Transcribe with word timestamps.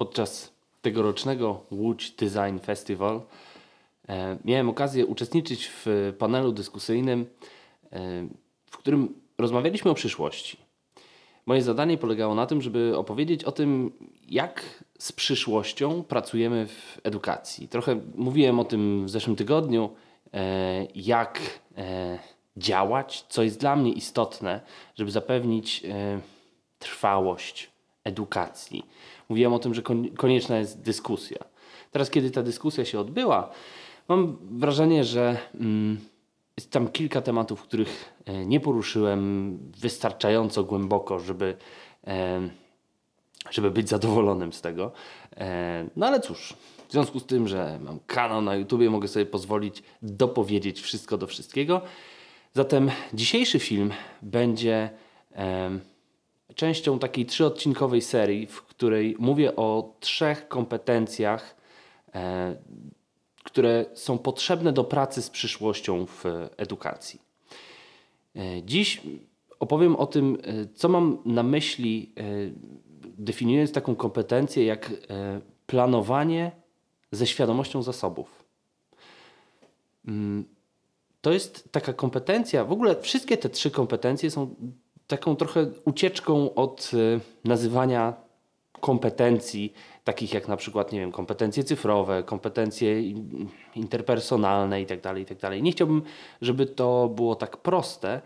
podczas 0.00 0.52
tegorocznego 0.82 1.60
Łódź 1.70 2.10
Design 2.10 2.58
Festival 2.58 3.20
e, 4.08 4.36
miałem 4.44 4.68
okazję 4.68 5.06
uczestniczyć 5.06 5.70
w 5.84 6.12
panelu 6.18 6.52
dyskusyjnym, 6.52 7.26
e, 7.92 7.98
w 8.66 8.76
którym 8.76 9.14
rozmawialiśmy 9.38 9.90
o 9.90 9.94
przyszłości. 9.94 10.56
Moje 11.46 11.62
zadanie 11.62 11.98
polegało 11.98 12.34
na 12.34 12.46
tym, 12.46 12.62
żeby 12.62 12.96
opowiedzieć 12.96 13.44
o 13.44 13.52
tym, 13.52 13.92
jak 14.28 14.84
z 14.98 15.12
przyszłością 15.12 16.02
pracujemy 16.02 16.66
w 16.66 17.00
edukacji. 17.04 17.68
Trochę 17.68 18.00
mówiłem 18.14 18.60
o 18.60 18.64
tym 18.64 19.06
w 19.06 19.10
zeszłym 19.10 19.36
tygodniu, 19.36 19.90
e, 20.34 20.86
jak 20.94 21.60
działać, 22.56 23.24
co 23.28 23.42
jest 23.42 23.60
dla 23.60 23.76
mnie 23.76 23.92
istotne, 23.92 24.60
żeby 24.94 25.10
zapewnić 25.10 25.82
trwałość 26.78 27.70
edukacji. 28.04 28.84
Mówiłem 29.30 29.52
o 29.52 29.58
tym, 29.58 29.74
że 29.74 29.82
konieczna 30.16 30.58
jest 30.58 30.82
dyskusja. 30.82 31.38
Teraz, 31.90 32.10
kiedy 32.10 32.30
ta 32.30 32.42
dyskusja 32.42 32.84
się 32.84 33.00
odbyła, 33.00 33.50
mam 34.08 34.38
wrażenie, 34.58 35.04
że 35.04 35.38
mm, 35.54 35.98
jest 36.56 36.70
tam 36.70 36.88
kilka 36.88 37.20
tematów, 37.20 37.62
których 37.62 38.14
e, 38.24 38.46
nie 38.46 38.60
poruszyłem 38.60 39.58
wystarczająco 39.78 40.64
głęboko, 40.64 41.18
żeby, 41.18 41.56
e, 42.06 42.40
żeby 43.50 43.70
być 43.70 43.88
zadowolonym 43.88 44.52
z 44.52 44.60
tego. 44.60 44.92
E, 45.36 45.86
no 45.96 46.06
ale 46.06 46.20
cóż, 46.20 46.54
w 46.88 46.92
związku 46.92 47.20
z 47.20 47.26
tym, 47.26 47.48
że 47.48 47.78
mam 47.82 47.98
kanał 48.06 48.42
na 48.42 48.56
YouTubie, 48.56 48.90
mogę 48.90 49.08
sobie 49.08 49.26
pozwolić 49.26 49.82
dopowiedzieć 50.02 50.80
wszystko 50.80 51.18
do 51.18 51.26
wszystkiego. 51.26 51.80
Zatem 52.54 52.90
dzisiejszy 53.14 53.58
film 53.58 53.92
będzie 54.22 54.90
częścią 56.54 56.98
takiej 56.98 57.26
trzyodcinkowej 57.26 58.02
serii, 58.02 58.46
w 58.46 58.62
której 58.62 59.16
mówię 59.18 59.56
o 59.56 59.94
trzech 60.00 60.48
kompetencjach 60.48 61.56
które 63.44 63.84
są 63.94 64.18
potrzebne 64.18 64.72
do 64.72 64.84
pracy 64.84 65.22
z 65.22 65.30
przyszłością 65.30 66.06
w 66.06 66.24
edukacji. 66.56 67.20
E, 68.36 68.62
dziś 68.62 69.02
opowiem 69.60 69.96
o 69.96 70.06
tym, 70.06 70.38
e, 70.42 70.66
co 70.74 70.88
mam 70.88 71.18
na 71.24 71.42
myśli, 71.42 72.12
e, 72.16 72.22
definiując 73.18 73.72
taką 73.72 73.96
kompetencję 73.96 74.64
jak 74.64 74.92
planowanie 75.66 76.52
ze 77.12 77.26
świadomością 77.26 77.82
zasobów. 77.82 78.44
Mm, 80.08 80.44
to 81.20 81.32
jest 81.32 81.72
taka 81.72 81.92
kompetencja, 81.92 82.64
w 82.64 82.72
ogóle 82.72 83.00
wszystkie 83.02 83.36
te 83.36 83.48
trzy 83.48 83.70
kompetencje 83.70 84.30
są 84.30 84.54
taką 85.10 85.36
trochę 85.36 85.66
ucieczką 85.84 86.54
od 86.54 86.90
nazywania 87.44 88.14
kompetencji, 88.80 89.72
takich 90.04 90.34
jak 90.34 90.48
na 90.48 90.56
przykład, 90.56 90.92
nie 90.92 91.00
wiem, 91.00 91.12
kompetencje 91.12 91.64
cyfrowe, 91.64 92.22
kompetencje 92.22 93.02
interpersonalne 93.74 94.80
itd., 94.80 95.02
tak 95.02 95.18
itd. 95.18 95.40
Tak 95.40 95.62
nie 95.62 95.72
chciałbym, 95.72 96.02
żeby 96.42 96.66
to 96.66 97.08
było 97.08 97.34
tak 97.34 97.56
proste 97.56 98.20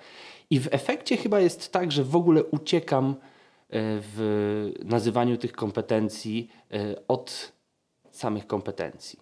i 0.51 0.61
w 0.61 0.69
efekcie 0.75 1.17
chyba 1.17 1.41
jest 1.41 1.73
tak, 1.73 1.93
że 1.93 2.05
w 2.05 2.17
ogóle 2.17 2.45
uciekam 2.45 3.11
e, 3.11 3.15
w 4.01 4.73
nazywaniu 4.85 5.37
tych 5.37 5.53
kompetencji 5.53 6.51
e, 6.73 7.07
od 7.09 7.53
samych 8.11 8.47
kompetencji. 8.47 9.19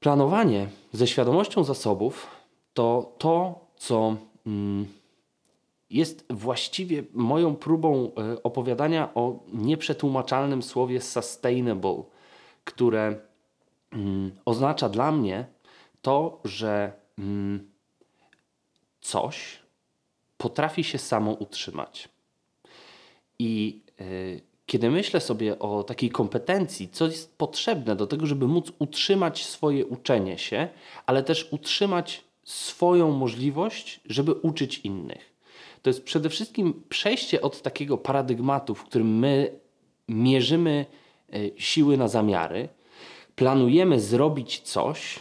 Planowanie 0.00 0.68
ze 0.92 1.06
świadomością 1.06 1.64
zasobów 1.64 2.26
to 2.74 3.12
to, 3.18 3.60
co 3.76 4.16
mm, 4.46 4.86
jest 5.90 6.24
właściwie 6.30 7.02
moją 7.12 7.56
próbą 7.56 8.12
e, 8.14 8.42
opowiadania 8.42 9.14
o 9.14 9.38
nieprzetłumaczalnym 9.52 10.62
słowie 10.62 11.00
sustainable, 11.00 12.02
które 12.64 13.20
mm, 13.92 14.30
oznacza 14.44 14.88
dla 14.88 15.12
mnie 15.12 15.46
to, 16.02 16.40
że 16.44 16.92
mm, 17.18 17.70
coś 19.00 19.58
potrafi 20.38 20.84
się 20.84 20.98
samo 20.98 21.32
utrzymać. 21.32 22.08
I 23.38 23.82
y, 24.00 24.40
kiedy 24.66 24.90
myślę 24.90 25.20
sobie 25.20 25.58
o 25.58 25.82
takiej 25.82 26.10
kompetencji, 26.10 26.88
co 26.88 27.06
jest 27.06 27.38
potrzebne 27.38 27.96
do 27.96 28.06
tego, 28.06 28.26
żeby 28.26 28.48
móc 28.48 28.72
utrzymać 28.78 29.44
swoje 29.44 29.86
uczenie 29.86 30.38
się, 30.38 30.68
ale 31.06 31.22
też 31.22 31.48
utrzymać 31.50 32.24
swoją 32.44 33.10
możliwość, 33.10 34.00
żeby 34.04 34.32
uczyć 34.32 34.78
innych 34.78 35.35
to 35.86 35.90
jest 35.90 36.04
przede 36.04 36.28
wszystkim 36.28 36.82
przejście 36.88 37.40
od 37.40 37.62
takiego 37.62 37.98
paradygmatu, 37.98 38.74
w 38.74 38.84
którym 38.84 39.18
my 39.18 39.60
mierzymy 40.08 40.86
e, 41.32 41.36
siły 41.56 41.96
na 41.96 42.08
zamiary, 42.08 42.68
planujemy 43.36 44.00
zrobić 44.00 44.60
coś, 44.60 45.18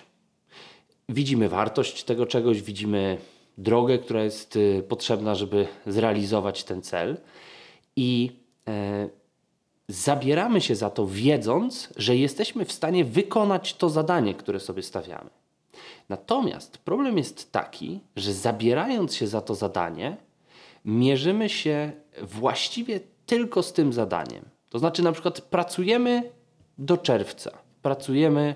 widzimy 1.10 1.50
wartość 1.50 2.04
tego 2.04 2.26
czegoś, 2.26 2.62
widzimy 2.62 3.18
drogę, 3.58 3.98
która 3.98 4.24
jest 4.24 4.58
e, 4.58 4.84
potrzebna, 4.84 5.36
żeby 5.36 5.68
zrealizować 5.88 6.64
ten 6.64 6.82
cel 6.82 7.18
i 7.96 8.32
e, 8.68 9.10
zabieramy 9.88 10.62
się 10.62 10.76
za 10.76 10.90
to, 10.90 11.08
wiedząc, 11.08 11.94
że 11.98 12.16
jesteśmy 12.16 12.66
w 12.66 12.72
stanie 12.72 13.06
wykonać 13.06 13.74
to 13.74 13.90
zadanie, 13.90 14.34
które 14.34 14.60
sobie 14.60 14.84
stawiamy. 14.84 15.30
Natomiast 16.10 16.78
problem 16.78 17.18
jest 17.18 17.52
taki, 17.52 18.00
że 18.16 18.34
zabierając 18.34 19.16
się 19.16 19.28
za 19.28 19.42
to 19.42 19.56
zadanie, 19.56 20.25
mierzymy 20.86 21.50
się 21.50 21.92
właściwie 22.22 23.00
tylko 23.26 23.64
z 23.64 23.74
tym 23.74 23.94
zadaniem. 23.94 24.46
To 24.70 24.80
znaczy, 24.80 25.04
na 25.04 25.12
przykład, 25.12 25.42
pracujemy 25.42 26.32
do 26.78 26.98
czerwca, 26.98 27.52
pracujemy 27.82 28.56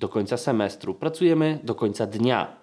do 0.00 0.08
końca 0.08 0.36
semestru, 0.36 0.94
pracujemy 0.94 1.58
do 1.62 1.74
końca 1.74 2.06
dnia, 2.06 2.56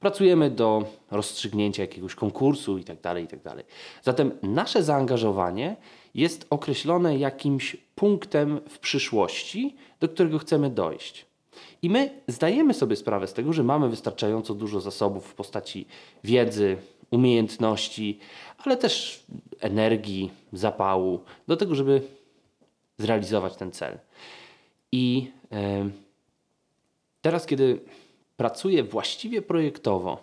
pracujemy 0.00 0.50
do 0.50 0.84
rozstrzygnięcia 1.10 1.82
jakiegoś 1.82 2.14
konkursu 2.14 2.78
itd. 2.78 3.00
Tak 3.02 3.18
itd. 3.18 3.50
Tak 3.50 3.64
Zatem 4.02 4.32
nasze 4.42 4.82
zaangażowanie 4.82 5.76
jest 6.14 6.46
określone 6.50 7.18
jakimś 7.18 7.76
punktem 7.94 8.60
w 8.68 8.78
przyszłości, 8.78 9.76
do 10.00 10.08
którego 10.08 10.38
chcemy 10.38 10.70
dojść. 10.70 11.26
I 11.82 11.90
my 11.90 12.10
zdajemy 12.28 12.74
sobie 12.74 12.96
sprawę 12.96 13.26
z 13.26 13.32
tego, 13.32 13.52
że 13.52 13.62
mamy 13.62 13.88
wystarczająco 13.88 14.54
dużo 14.54 14.80
zasobów 14.80 15.26
w 15.26 15.34
postaci 15.34 15.86
wiedzy, 16.24 16.76
umiejętności, 17.10 18.18
ale 18.58 18.76
też 18.76 19.24
energii, 19.60 20.30
zapału 20.52 21.20
do 21.46 21.56
tego, 21.56 21.74
żeby 21.74 22.02
zrealizować 22.98 23.56
ten 23.56 23.72
cel. 23.72 23.98
I 24.92 25.30
teraz, 27.20 27.46
kiedy 27.46 27.80
pracuję 28.36 28.84
właściwie 28.84 29.42
projektowo, 29.42 30.18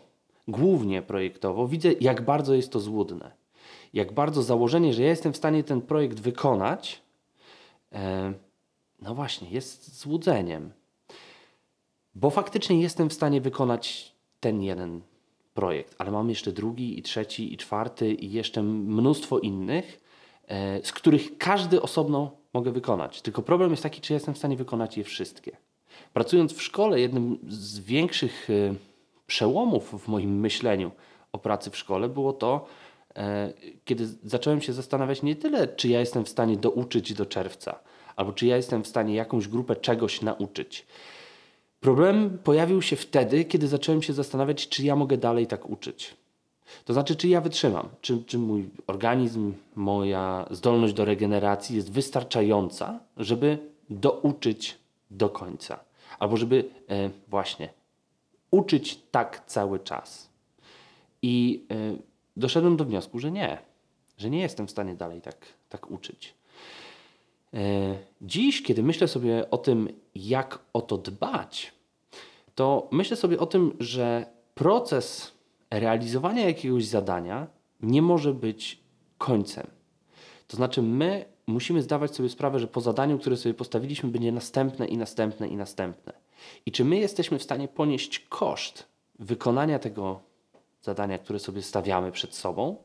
głównie 0.47 1.01
projektowo, 1.01 1.67
widzę, 1.67 1.93
jak 2.01 2.21
bardzo 2.21 2.53
jest 2.53 2.71
to 2.71 2.79
złudne. 2.79 3.31
Jak 3.93 4.13
bardzo 4.13 4.43
założenie, 4.43 4.93
że 4.93 5.03
ja 5.03 5.09
jestem 5.09 5.33
w 5.33 5.37
stanie 5.37 5.63
ten 5.63 5.81
projekt 5.81 6.19
wykonać, 6.19 7.01
no 9.01 9.15
właśnie, 9.15 9.49
jest 9.49 9.99
złudzeniem. 9.99 10.71
Bo 12.15 12.29
faktycznie 12.29 12.81
jestem 12.81 13.09
w 13.09 13.13
stanie 13.13 13.41
wykonać 13.41 14.11
ten 14.39 14.61
jeden 14.61 15.01
projekt, 15.55 15.95
ale 15.97 16.11
mam 16.11 16.29
jeszcze 16.29 16.51
drugi 16.51 16.99
i 16.99 17.01
trzeci 17.01 17.53
i 17.53 17.57
czwarty 17.57 18.13
i 18.13 18.31
jeszcze 18.31 18.63
mnóstwo 18.63 19.39
innych, 19.39 20.01
e, 20.47 20.85
z 20.85 20.91
których 20.91 21.37
każdy 21.37 21.81
osobno 21.81 22.31
mogę 22.53 22.71
wykonać. 22.71 23.21
Tylko 23.21 23.41
problem 23.41 23.71
jest 23.71 23.83
taki, 23.83 24.01
czy 24.01 24.13
jestem 24.13 24.33
w 24.33 24.37
stanie 24.37 24.57
wykonać 24.57 24.97
je 24.97 25.03
wszystkie. 25.03 25.57
Pracując 26.13 26.53
w 26.53 26.61
szkole, 26.61 26.99
jednym 26.99 27.39
z 27.47 27.79
większych 27.79 28.49
e, 28.49 28.75
przełomów 29.27 30.03
w 30.03 30.07
moim 30.07 30.39
myśleniu 30.39 30.91
o 31.31 31.39
pracy 31.39 31.71
w 31.71 31.77
szkole 31.77 32.09
było 32.09 32.33
to, 32.33 32.65
e, 33.15 33.53
kiedy 33.85 34.07
zacząłem 34.23 34.61
się 34.61 34.73
zastanawiać 34.73 35.23
nie 35.23 35.35
tyle, 35.35 35.67
czy 35.67 35.87
ja 35.87 35.99
jestem 35.99 36.25
w 36.25 36.29
stanie 36.29 36.57
douczyć 36.57 37.13
do 37.13 37.25
czerwca, 37.25 37.79
albo 38.15 38.33
czy 38.33 38.45
ja 38.45 38.55
jestem 38.55 38.83
w 38.83 38.87
stanie 38.87 39.15
jakąś 39.15 39.47
grupę 39.47 39.75
czegoś 39.75 40.21
nauczyć 40.21 40.85
Problem 41.79 42.37
pojawił 42.43 42.81
się 42.81 42.95
wtedy, 42.95 43.45
kiedy 43.45 43.67
zacząłem 43.67 44.01
się 44.01 44.13
zastanawiać, 44.13 44.69
czy 44.69 44.83
ja 44.83 44.95
mogę 44.95 45.17
dalej 45.17 45.47
tak 45.47 45.69
uczyć. 45.69 46.15
To 46.85 46.93
znaczy, 46.93 47.15
czy 47.15 47.27
ja 47.27 47.41
wytrzymam, 47.41 47.89
czy, 48.01 48.23
czy 48.23 48.39
mój 48.39 48.69
organizm, 48.87 49.53
moja 49.75 50.45
zdolność 50.51 50.93
do 50.93 51.05
regeneracji 51.05 51.75
jest 51.75 51.91
wystarczająca, 51.91 52.99
żeby 53.17 53.57
douczyć 53.89 54.77
do 55.11 55.29
końca. 55.29 55.79
Albo 56.19 56.37
żeby 56.37 56.69
e, 56.89 57.09
właśnie 57.27 57.69
uczyć 58.51 58.99
tak 59.11 59.45
cały 59.45 59.79
czas. 59.79 60.29
I 61.21 61.65
e, 61.71 61.75
doszedłem 62.37 62.77
do 62.77 62.85
wniosku, 62.85 63.19
że 63.19 63.31
nie, 63.31 63.57
że 64.17 64.29
nie 64.29 64.39
jestem 64.39 64.67
w 64.67 64.71
stanie 64.71 64.95
dalej 64.95 65.21
tak, 65.21 65.37
tak 65.69 65.91
uczyć. 65.91 66.33
E, 67.55 67.59
dziś, 68.21 68.63
kiedy 68.63 68.83
myślę 68.83 69.07
sobie 69.07 69.49
o 69.51 69.57
tym, 69.57 69.89
jak 70.15 70.59
o 70.73 70.81
to 70.81 70.97
dbać, 70.97 71.73
to 72.55 72.87
myślę 72.91 73.17
sobie 73.17 73.39
o 73.39 73.45
tym, 73.45 73.75
że 73.79 74.25
proces 74.55 75.31
realizowania 75.71 76.45
jakiegoś 76.45 76.85
zadania 76.85 77.47
nie 77.81 78.01
może 78.01 78.33
być 78.33 78.79
końcem. 79.17 79.67
To 80.47 80.57
znaczy, 80.57 80.81
my 80.81 81.25
musimy 81.47 81.81
zdawać 81.81 82.15
sobie 82.15 82.29
sprawę, 82.29 82.59
że 82.59 82.67
po 82.67 82.81
zadaniu, 82.81 83.19
które 83.19 83.37
sobie 83.37 83.53
postawiliśmy, 83.53 84.09
będzie 84.09 84.31
następne 84.31 84.85
i 84.85 84.97
następne 84.97 85.47
i 85.47 85.55
następne. 85.55 86.13
I 86.65 86.71
czy 86.71 86.85
my 86.85 86.97
jesteśmy 86.97 87.39
w 87.39 87.43
stanie 87.43 87.67
ponieść 87.67 88.19
koszt 88.19 88.87
wykonania 89.19 89.79
tego 89.79 90.19
zadania, 90.81 91.17
które 91.17 91.39
sobie 91.39 91.61
stawiamy 91.61 92.11
przed 92.11 92.35
sobą 92.35 92.75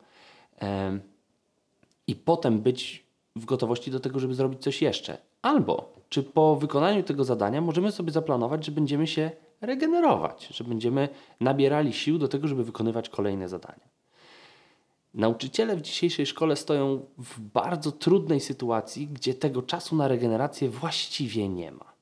i 2.07 2.17
potem 2.17 2.61
być 2.61 3.10
w 3.37 3.45
gotowości 3.45 3.91
do 3.91 4.01
tego, 4.01 4.19
żeby 4.19 4.35
zrobić 4.35 4.63
coś 4.63 4.83
jeszcze? 4.83 5.19
Albo 5.43 5.95
czy 6.09 6.23
po 6.23 6.57
wykonaniu 6.57 7.03
tego 7.03 7.25
zadania 7.25 7.61
możemy 7.61 7.93
sobie 7.93 8.13
zaplanować, 8.13 8.65
że 8.65 8.73
będziemy 8.73 9.07
się 9.07 9.31
regenerować, 9.61 10.47
że 10.47 10.65
będziemy 10.65 11.09
nabierali 11.41 11.93
sił 11.93 12.19
do 12.19 12.29
tego, 12.29 12.49
żeby 12.49 12.65
wykonywać 12.65 13.09
kolejne 13.09 13.49
zadania. 13.49 13.91
Nauczyciele 15.15 15.77
w 15.77 15.83
dzisiejszej 15.83 16.27
szkole 16.27 16.57
stoją 16.57 17.07
w 17.19 17.41
bardzo 17.41 17.93
trudnej 17.93 18.41
sytuacji, 18.41 19.07
gdzie 19.07 19.35
tego 19.35 19.63
czasu 19.63 19.97
na 19.97 20.09
regenerację 20.09 20.69
właściwie 20.69 21.49
nie 21.49 21.73
ma. 21.73 21.93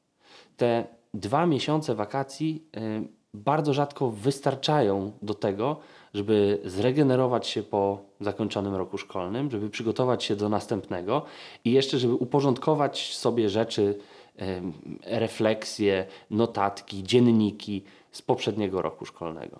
Te 0.56 0.86
dwa 1.14 1.46
miesiące 1.46 1.94
wakacji 1.94 2.64
y, 2.76 3.08
bardzo 3.34 3.74
rzadko 3.74 4.10
wystarczają 4.10 5.12
do 5.22 5.34
tego, 5.34 5.80
żeby 6.14 6.60
zregenerować 6.64 7.46
się 7.46 7.62
po 7.62 7.98
zakończonym 8.20 8.74
roku 8.74 8.98
szkolnym, 8.98 9.50
żeby 9.50 9.70
przygotować 9.70 10.24
się 10.24 10.36
do 10.36 10.48
następnego 10.48 11.22
i 11.64 11.72
jeszcze, 11.72 11.98
żeby 11.98 12.14
uporządkować 12.14 13.16
sobie 13.16 13.48
rzeczy, 13.48 13.98
refleksje, 15.04 16.06
notatki, 16.30 17.02
dzienniki 17.02 17.84
z 18.12 18.22
poprzedniego 18.22 18.82
roku 18.82 19.06
szkolnego. 19.06 19.58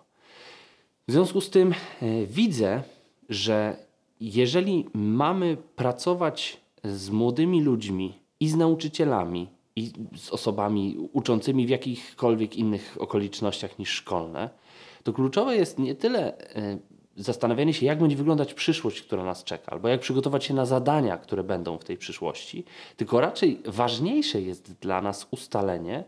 W 1.08 1.12
związku 1.12 1.40
z 1.40 1.50
tym 1.50 1.74
y, 2.02 2.26
widzę, 2.26 2.82
że 3.28 3.76
jeżeli 4.20 4.86
mamy 4.94 5.56
pracować 5.76 6.60
z 6.84 7.10
młodymi 7.10 7.62
ludźmi 7.62 8.18
i 8.40 8.48
z 8.48 8.56
nauczycielami, 8.56 9.48
i 9.76 9.92
z 10.16 10.30
osobami 10.30 11.08
uczącymi 11.12 11.66
w 11.66 11.68
jakichkolwiek 11.68 12.56
innych 12.56 12.96
okolicznościach 13.00 13.78
niż 13.78 13.90
szkolne, 13.90 14.50
to 15.08 15.12
kluczowe 15.12 15.56
jest 15.56 15.78
nie 15.78 15.94
tyle 15.94 16.38
e, 16.38 16.78
zastanawianie 17.16 17.74
się, 17.74 17.86
jak 17.86 17.98
będzie 17.98 18.16
wyglądać 18.16 18.54
przyszłość, 18.54 19.02
która 19.02 19.24
nas 19.24 19.44
czeka, 19.44 19.72
albo 19.72 19.88
jak 19.88 20.00
przygotować 20.00 20.44
się 20.44 20.54
na 20.54 20.66
zadania, 20.66 21.18
które 21.18 21.44
będą 21.44 21.78
w 21.78 21.84
tej 21.84 21.96
przyszłości, 21.96 22.64
tylko 22.96 23.20
raczej 23.20 23.60
ważniejsze 23.64 24.40
jest 24.40 24.72
dla 24.72 25.02
nas 25.02 25.26
ustalenie, 25.30 26.04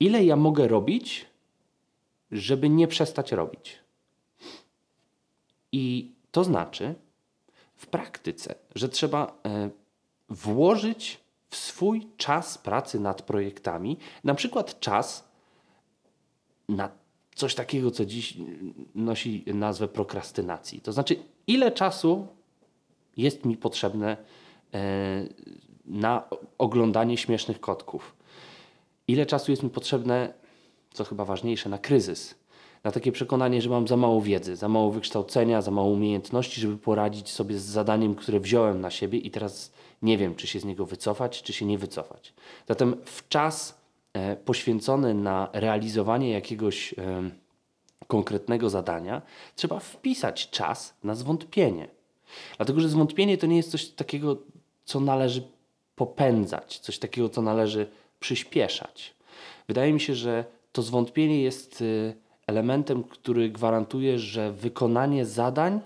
ile 0.00 0.24
ja 0.24 0.36
mogę 0.36 0.68
robić, 0.68 1.26
żeby 2.30 2.68
nie 2.68 2.88
przestać 2.88 3.32
robić. 3.32 3.78
I 5.72 6.12
to 6.30 6.44
znaczy 6.44 6.94
w 7.74 7.86
praktyce, 7.86 8.54
że 8.74 8.88
trzeba 8.88 9.38
e, 9.44 9.70
włożyć 10.28 11.20
w 11.48 11.56
swój 11.56 12.08
czas 12.16 12.58
pracy 12.58 13.00
nad 13.00 13.22
projektami, 13.22 13.98
na 14.24 14.34
przykład 14.34 14.80
czas 14.80 15.28
na 16.68 17.05
coś 17.36 17.54
takiego, 17.54 17.90
co 17.90 18.04
dziś 18.04 18.34
nosi 18.94 19.44
nazwę 19.46 19.88
prokrastynacji. 19.88 20.80
To 20.80 20.92
znaczy, 20.92 21.16
ile 21.46 21.72
czasu 21.72 22.26
jest 23.16 23.44
mi 23.44 23.56
potrzebne 23.56 24.16
e, 24.74 25.26
na 25.86 26.28
oglądanie 26.58 27.16
śmiesznych 27.16 27.60
kotków? 27.60 28.16
Ile 29.08 29.26
czasu 29.26 29.50
jest 29.50 29.62
mi 29.62 29.70
potrzebne, 29.70 30.34
co 30.92 31.04
chyba 31.04 31.24
ważniejsze, 31.24 31.68
na 31.68 31.78
kryzys? 31.78 32.34
na 32.86 32.92
takie 32.92 33.12
przekonanie, 33.12 33.62
że 33.62 33.70
mam 33.70 33.88
za 33.88 33.96
mało 33.96 34.20
wiedzy, 34.20 34.56
za 34.56 34.68
mało 34.68 34.90
wykształcenia, 34.90 35.62
za 35.62 35.70
mało 35.70 35.88
umiejętności, 35.88 36.60
żeby 36.60 36.76
poradzić 36.76 37.30
sobie 37.30 37.58
z 37.58 37.62
zadaniem, 37.62 38.14
które 38.14 38.40
wziąłem 38.40 38.80
na 38.80 38.90
siebie 38.90 39.18
i 39.18 39.30
teraz 39.30 39.72
nie 40.02 40.18
wiem, 40.18 40.34
czy 40.34 40.46
się 40.46 40.60
z 40.60 40.64
niego 40.64 40.86
wycofać, 40.86 41.42
czy 41.42 41.52
się 41.52 41.66
nie 41.66 41.78
wycofać. 41.78 42.34
Zatem 42.68 42.96
w 43.04 43.28
czas 43.28 43.80
e, 44.16 44.36
poświęcony 44.36 45.14
na 45.14 45.48
realizowanie 45.52 46.30
jakiegoś 46.30 46.94
e, 46.98 47.30
konkretnego 48.06 48.70
zadania 48.70 49.22
trzeba 49.56 49.80
wpisać 49.80 50.50
czas 50.50 50.94
na 51.04 51.14
zwątpienie. 51.14 51.88
Dlatego, 52.56 52.80
że 52.80 52.88
zwątpienie 52.88 53.38
to 53.38 53.46
nie 53.46 53.56
jest 53.56 53.70
coś 53.70 53.88
takiego, 53.88 54.36
co 54.84 55.00
należy 55.00 55.48
popędzać, 55.96 56.78
coś 56.78 56.98
takiego, 56.98 57.28
co 57.28 57.42
należy 57.42 57.86
przyspieszać. 58.20 59.14
Wydaje 59.68 59.92
mi 59.92 60.00
się, 60.00 60.14
że 60.14 60.44
to 60.72 60.82
zwątpienie 60.82 61.42
jest. 61.42 61.82
E, 61.82 62.26
elementem, 62.46 63.04
który 63.04 63.50
gwarantuje, 63.50 64.18
że 64.18 64.52
wykonanie 64.52 65.26
zadań 65.26 65.80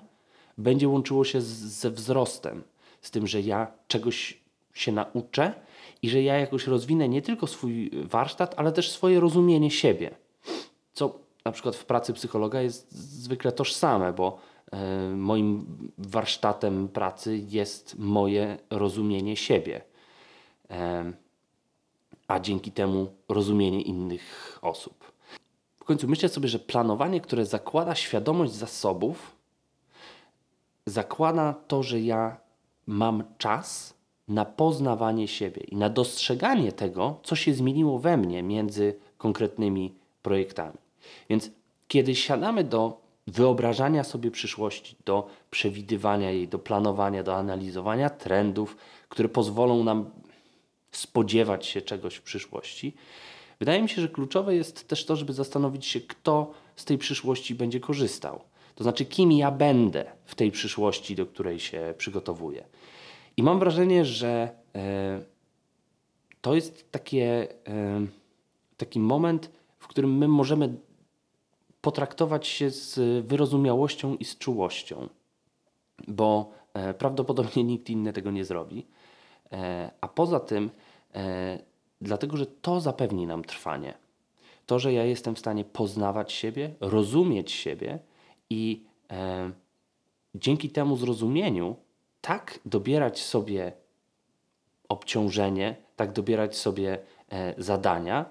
będzie 0.58 0.88
łączyło 0.88 1.24
się 1.24 1.40
z, 1.40 1.46
ze 1.56 1.90
wzrostem, 1.90 2.62
z 3.02 3.10
tym, 3.10 3.26
że 3.26 3.40
ja 3.40 3.66
czegoś 3.88 4.40
się 4.74 4.92
nauczę 4.92 5.54
i 6.02 6.10
że 6.10 6.22
ja 6.22 6.38
jakoś 6.38 6.66
rozwinę 6.66 7.08
nie 7.08 7.22
tylko 7.22 7.46
swój 7.46 7.90
warsztat, 7.92 8.54
ale 8.56 8.72
też 8.72 8.90
swoje 8.90 9.20
rozumienie 9.20 9.70
siebie. 9.70 10.10
Co 10.92 11.18
na 11.44 11.52
przykład 11.52 11.76
w 11.76 11.84
pracy 11.84 12.12
psychologa 12.12 12.60
jest 12.60 12.92
zwykle 12.92 13.52
tożsame, 13.52 14.12
bo 14.12 14.38
y, 14.74 15.16
moim 15.16 15.66
warsztatem 15.98 16.88
pracy 16.88 17.40
jest 17.48 17.98
moje 17.98 18.58
rozumienie 18.70 19.36
siebie. 19.36 19.80
Y, 20.70 20.74
a 22.28 22.40
dzięki 22.40 22.72
temu 22.72 23.12
rozumienie 23.28 23.82
innych 23.82 24.58
osób 24.62 25.10
końcu 25.90 26.08
myślę 26.08 26.28
sobie, 26.28 26.48
że 26.48 26.58
planowanie, 26.58 27.20
które 27.20 27.46
zakłada 27.46 27.94
świadomość 27.94 28.52
zasobów, 28.52 29.36
zakłada 30.86 31.54
to, 31.68 31.82
że 31.82 32.00
ja 32.00 32.36
mam 32.86 33.24
czas 33.38 33.94
na 34.30 34.44
poznawanie 34.44 35.28
siebie 35.28 35.62
i 35.62 35.76
na 35.76 35.90
dostrzeganie 35.90 36.72
tego, 36.72 37.20
co 37.22 37.36
się 37.36 37.54
zmieniło 37.54 37.98
we 37.98 38.16
mnie 38.16 38.42
między 38.42 38.94
konkretnymi 39.18 39.94
projektami. 40.22 40.78
Więc 41.30 41.50
kiedy 41.88 42.14
siadamy 42.14 42.64
do 42.64 43.00
wyobrażania 43.26 44.04
sobie 44.04 44.30
przyszłości, 44.30 44.96
do 45.04 45.26
przewidywania 45.50 46.30
jej, 46.30 46.48
do 46.48 46.58
planowania, 46.58 47.22
do 47.22 47.36
analizowania 47.36 48.10
trendów, 48.10 48.76
które 49.08 49.28
pozwolą 49.28 49.84
nam 49.84 50.10
spodziewać 50.92 51.66
się 51.66 51.82
czegoś 51.82 52.14
w 52.14 52.22
przyszłości, 52.22 52.94
Wydaje 53.60 53.82
mi 53.82 53.88
się, 53.88 54.02
że 54.02 54.08
kluczowe 54.08 54.54
jest 54.54 54.88
też 54.88 55.04
to, 55.04 55.16
żeby 55.16 55.32
zastanowić 55.32 55.86
się, 55.86 56.00
kto 56.00 56.50
z 56.76 56.84
tej 56.84 56.98
przyszłości 56.98 57.54
będzie 57.54 57.80
korzystał. 57.80 58.40
To 58.74 58.84
znaczy, 58.84 59.04
kim 59.04 59.32
ja 59.32 59.50
będę 59.50 60.04
w 60.24 60.34
tej 60.34 60.50
przyszłości, 60.50 61.16
do 61.16 61.26
której 61.26 61.60
się 61.60 61.94
przygotowuję. 61.98 62.64
I 63.40 63.42
mam 63.42 63.58
wrażenie, 63.58 64.04
że 64.04 64.50
e, 64.74 65.20
to 66.40 66.54
jest 66.54 66.92
takie, 66.92 67.48
e, 67.68 68.06
taki 68.76 69.00
moment, 69.00 69.50
w 69.78 69.88
którym 69.88 70.18
my 70.18 70.28
możemy 70.28 70.74
potraktować 71.80 72.46
się 72.46 72.70
z 72.70 73.00
wyrozumiałością 73.26 74.16
i 74.16 74.24
z 74.24 74.38
czułością, 74.38 75.08
bo 76.08 76.50
e, 76.74 76.94
prawdopodobnie 76.94 77.64
nikt 77.72 77.90
inny 77.90 78.12
tego 78.12 78.30
nie 78.30 78.44
zrobi. 78.44 78.86
A 80.00 80.08
poza 80.08 80.40
tym, 80.40 80.70
dlatego 82.00 82.36
że 82.36 82.46
to 82.46 82.80
zapewni 82.80 83.26
nam 83.26 83.44
trwanie. 83.44 83.94
To, 84.66 84.78
że 84.78 84.92
ja 84.92 85.04
jestem 85.04 85.34
w 85.34 85.38
stanie 85.38 85.64
poznawać 85.64 86.32
siebie, 86.32 86.74
rozumieć 86.80 87.52
siebie 87.52 87.98
i 88.50 88.84
dzięki 90.34 90.70
temu 90.70 90.96
zrozumieniu 90.96 91.76
tak 92.20 92.58
dobierać 92.66 93.20
sobie 93.20 93.72
obciążenie, 94.88 95.76
tak 95.96 96.12
dobierać 96.12 96.56
sobie 96.56 96.98
e, 97.28 97.54
zadania, 97.58 98.24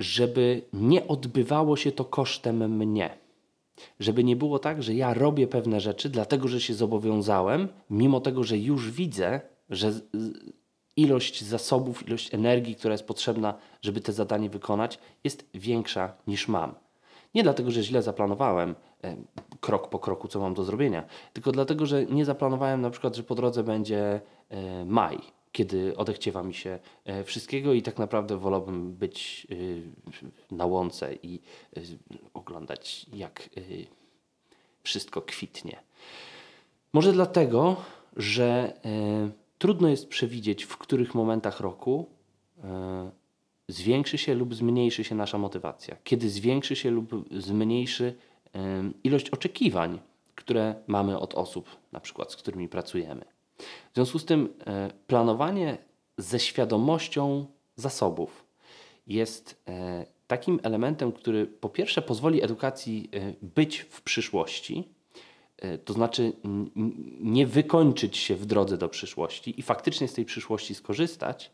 żeby 0.00 0.62
nie 0.72 1.08
odbywało 1.08 1.76
się 1.76 1.92
to 1.92 2.04
kosztem 2.04 2.76
mnie. 2.76 3.10
Żeby 4.00 4.24
nie 4.24 4.36
było 4.36 4.58
tak, 4.58 4.82
że 4.82 4.94
ja 4.94 5.14
robię 5.14 5.46
pewne 5.46 5.80
rzeczy, 5.80 6.08
dlatego 6.08 6.48
że 6.48 6.60
się 6.60 6.74
zobowiązałem, 6.74 7.68
mimo 7.90 8.20
tego, 8.20 8.44
że 8.44 8.58
już 8.58 8.90
widzę, 8.90 9.40
że 9.70 9.92
ilość 10.96 11.44
zasobów, 11.44 12.08
ilość 12.08 12.34
energii, 12.34 12.76
która 12.76 12.94
jest 12.94 13.06
potrzebna, 13.06 13.54
żeby 13.82 14.00
te 14.00 14.12
zadanie 14.12 14.50
wykonać, 14.50 14.98
jest 15.24 15.44
większa 15.54 16.12
niż 16.26 16.48
mam. 16.48 16.74
Nie 17.34 17.42
dlatego, 17.42 17.70
że 17.70 17.82
źle 17.82 18.02
zaplanowałem 18.02 18.74
e, 19.04 19.16
krok 19.60 19.88
po 19.88 19.98
kroku, 19.98 20.28
co 20.28 20.40
mam 20.40 20.54
do 20.54 20.64
zrobienia, 20.64 21.04
tylko 21.32 21.52
dlatego, 21.52 21.86
że 21.86 22.06
nie 22.06 22.24
zaplanowałem 22.24 22.80
na 22.80 22.90
przykład, 22.90 23.16
że 23.16 23.22
po 23.22 23.34
drodze 23.34 23.62
będzie 23.62 24.20
e, 24.48 24.84
maj, 24.84 25.18
kiedy 25.52 25.96
odechciewa 25.96 26.42
mi 26.42 26.54
się 26.54 26.78
e, 27.04 27.24
wszystkiego 27.24 27.72
i 27.72 27.82
tak 27.82 27.98
naprawdę 27.98 28.36
wolałbym 28.36 28.92
być 28.94 29.46
na 30.50 30.66
łące 30.66 31.14
i 31.22 31.40
oglądać, 32.34 33.06
jak 33.12 33.50
wszystko 34.82 35.22
kwitnie. 35.22 35.82
Może 36.92 37.12
dlatego, 37.12 37.76
że 38.16 38.72
Trudno 39.62 39.88
jest 39.88 40.08
przewidzieć, 40.08 40.64
w 40.64 40.76
których 40.76 41.14
momentach 41.14 41.60
roku 41.60 42.06
zwiększy 43.68 44.18
się 44.18 44.34
lub 44.34 44.54
zmniejszy 44.54 45.04
się 45.04 45.14
nasza 45.14 45.38
motywacja, 45.38 45.96
kiedy 46.04 46.30
zwiększy 46.30 46.76
się 46.76 46.90
lub 46.90 47.24
zmniejszy 47.30 48.14
ilość 49.04 49.30
oczekiwań, 49.30 49.98
które 50.34 50.74
mamy 50.86 51.18
od 51.18 51.34
osób, 51.34 51.76
na 51.92 52.00
przykład 52.00 52.32
z 52.32 52.36
którymi 52.36 52.68
pracujemy. 52.68 53.24
W 53.92 53.94
związku 53.94 54.18
z 54.18 54.24
tym 54.24 54.54
e, 54.66 54.90
planowanie 55.06 55.78
ze 56.18 56.38
świadomością 56.38 57.46
zasobów 57.76 58.44
jest 59.06 59.62
e, 59.68 60.06
takim 60.26 60.60
elementem, 60.62 61.12
który 61.12 61.46
po 61.46 61.68
pierwsze 61.68 62.02
pozwoli 62.02 62.42
edukacji 62.42 63.08
e, 63.12 63.32
być 63.42 63.78
w 63.78 64.02
przyszłości, 64.02 64.88
to 65.84 65.92
znaczy 65.92 66.32
nie 67.20 67.46
wykończyć 67.46 68.16
się 68.16 68.36
w 68.36 68.46
drodze 68.46 68.78
do 68.78 68.88
przyszłości 68.88 69.60
i 69.60 69.62
faktycznie 69.62 70.08
z 70.08 70.14
tej 70.14 70.24
przyszłości 70.24 70.74
skorzystać, 70.74 71.50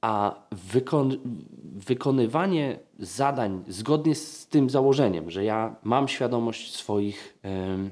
a 0.00 0.34
wykon- 0.72 1.18
wykonywanie 1.62 2.78
zadań 2.98 3.64
zgodnie 3.68 4.14
z 4.14 4.46
tym 4.46 4.70
założeniem, 4.70 5.30
że 5.30 5.44
ja 5.44 5.76
mam 5.82 6.08
świadomość 6.08 6.74
swoich, 6.74 7.38
em, 7.42 7.90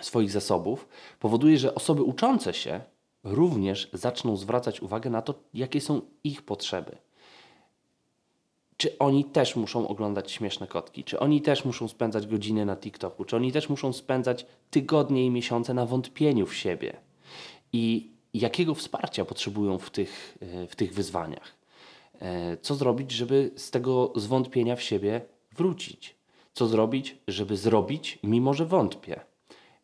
swoich 0.00 0.30
zasobów, 0.30 0.88
powoduje, 1.20 1.58
że 1.58 1.74
osoby 1.74 2.02
uczące 2.02 2.54
się 2.54 2.80
również 3.24 3.90
zaczną 3.92 4.36
zwracać 4.36 4.82
uwagę 4.82 5.10
na 5.10 5.22
to, 5.22 5.34
jakie 5.54 5.80
są 5.80 6.00
ich 6.24 6.42
potrzeby. 6.42 6.96
Czy 8.76 8.98
oni 8.98 9.24
też 9.24 9.56
muszą 9.56 9.88
oglądać 9.88 10.32
śmieszne 10.32 10.66
kotki? 10.66 11.04
Czy 11.04 11.20
oni 11.20 11.42
też 11.42 11.64
muszą 11.64 11.88
spędzać 11.88 12.26
godziny 12.26 12.66
na 12.66 12.76
TikToku? 12.76 13.24
Czy 13.24 13.36
oni 13.36 13.52
też 13.52 13.68
muszą 13.68 13.92
spędzać 13.92 14.46
tygodnie 14.70 15.26
i 15.26 15.30
miesiące 15.30 15.74
na 15.74 15.86
wątpieniu 15.86 16.46
w 16.46 16.54
siebie? 16.54 16.96
I 17.72 18.12
jakiego 18.34 18.74
wsparcia 18.74 19.24
potrzebują 19.24 19.78
w 19.78 19.90
tych, 19.90 20.38
e, 20.40 20.66
w 20.66 20.76
tych 20.76 20.94
wyzwaniach? 20.94 21.54
E, 22.20 22.56
Co 22.56 22.74
zrobić, 22.74 23.12
żeby 23.12 23.50
z 23.56 23.70
tego 23.70 24.12
zwątpienia 24.16 24.76
w 24.76 24.82
siebie 24.82 25.20
wrócić? 25.56 26.14
Co 26.54 26.66
zrobić, 26.66 27.16
żeby 27.28 27.56
zrobić, 27.56 28.18
mimo 28.22 28.54
że 28.54 28.66
wątpię, 28.66 29.20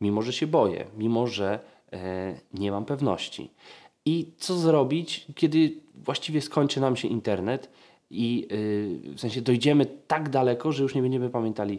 mimo 0.00 0.22
że 0.22 0.32
się 0.32 0.46
boję, 0.46 0.86
mimo 0.96 1.26
że 1.26 1.58
e, 1.92 2.38
nie 2.54 2.70
mam 2.70 2.84
pewności? 2.84 3.50
I 4.06 4.32
co 4.38 4.56
zrobić, 4.58 5.26
kiedy 5.34 5.80
właściwie 5.94 6.40
skończy 6.40 6.80
nam 6.80 6.96
się 6.96 7.08
internet 7.08 7.70
i 8.10 8.48
w 9.16 9.20
sensie 9.20 9.40
dojdziemy 9.40 9.86
tak 9.86 10.28
daleko, 10.28 10.72
że 10.72 10.82
już 10.82 10.94
nie 10.94 11.02
będziemy 11.02 11.30
pamiętali, 11.30 11.78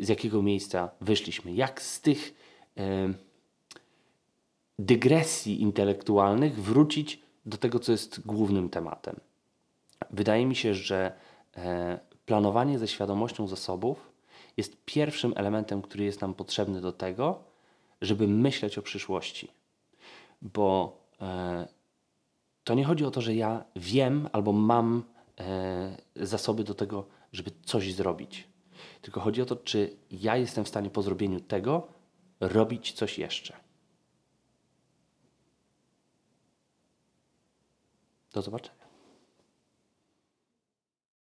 z 0.00 0.08
jakiego 0.08 0.42
miejsca 0.42 0.90
wyszliśmy? 1.00 1.52
Jak 1.52 1.82
z 1.82 2.00
tych 2.00 2.34
dygresji 4.84 5.62
intelektualnych 5.62 6.62
wrócić 6.62 7.22
do 7.46 7.56
tego, 7.56 7.78
co 7.78 7.92
jest 7.92 8.26
głównym 8.26 8.68
tematem. 8.68 9.20
Wydaje 10.10 10.46
mi 10.46 10.56
się, 10.56 10.74
że 10.74 11.12
e, 11.56 12.00
planowanie 12.26 12.78
ze 12.78 12.88
świadomością 12.88 13.46
zasobów 13.46 14.10
jest 14.56 14.84
pierwszym 14.84 15.32
elementem, 15.36 15.82
który 15.82 16.04
jest 16.04 16.20
nam 16.20 16.34
potrzebny 16.34 16.80
do 16.80 16.92
tego, 16.92 17.38
żeby 18.00 18.28
myśleć 18.28 18.78
o 18.78 18.82
przyszłości. 18.82 19.48
Bo 20.42 20.98
e, 21.20 21.68
to 22.64 22.74
nie 22.74 22.84
chodzi 22.84 23.04
o 23.04 23.10
to, 23.10 23.20
że 23.20 23.34
ja 23.34 23.64
wiem 23.76 24.28
albo 24.32 24.52
mam 24.52 25.02
e, 25.40 25.96
zasoby 26.16 26.64
do 26.64 26.74
tego, 26.74 27.06
żeby 27.32 27.50
coś 27.64 27.94
zrobić. 27.94 28.48
Tylko 29.02 29.20
chodzi 29.20 29.42
o 29.42 29.46
to, 29.46 29.56
czy 29.56 29.96
ja 30.10 30.36
jestem 30.36 30.64
w 30.64 30.68
stanie 30.68 30.90
po 30.90 31.02
zrobieniu 31.02 31.40
tego 31.40 31.88
robić 32.40 32.92
coś 32.92 33.18
jeszcze. 33.18 33.69
Do 38.32 38.42
zobaczenia. 38.42 38.79